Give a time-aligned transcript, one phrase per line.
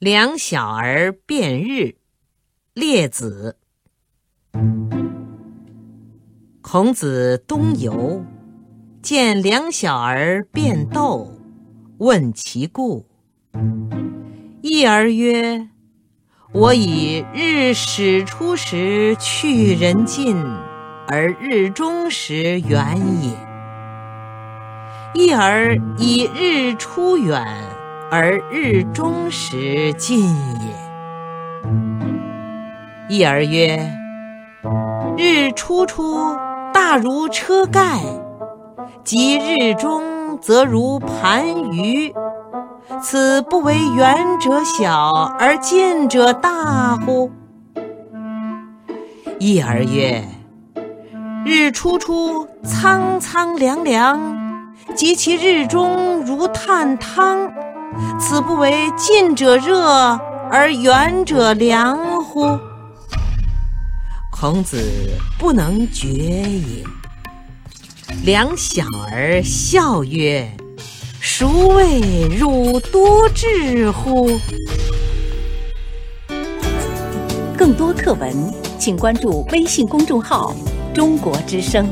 [0.00, 1.96] 两小儿辩日，
[2.72, 3.56] 列子。
[6.60, 8.24] 孔子东游，
[9.02, 11.32] 见两小儿辩斗，
[11.98, 13.08] 问其故。
[14.62, 15.68] 一儿曰
[16.54, 20.36] ：“我以日始出时去人近，
[21.08, 23.32] 而日中时远也；
[25.12, 27.44] 一儿以日出远。”
[28.10, 30.74] 而日中时近也。
[33.10, 33.78] 一儿曰
[35.18, 36.34] ：“日出出
[36.72, 38.00] 大如车盖，
[39.04, 42.14] 及日中则如盘盂，
[43.02, 47.30] 此不为远者小而近者大乎？”
[49.38, 50.24] 一儿曰
[51.44, 54.18] ：“日出出苍苍凉凉，
[54.94, 57.52] 及其日中如探汤。”
[58.18, 59.80] 此不为近者热
[60.50, 62.58] 而远者凉乎？
[64.30, 64.80] 孔子
[65.38, 66.84] 不能决也。
[68.24, 70.50] 两小儿笑曰
[71.20, 74.30] ：“孰谓汝多智乎？”
[77.56, 78.32] 更多课文，
[78.78, 80.54] 请关注微信公众号
[80.94, 81.88] “中国之声”。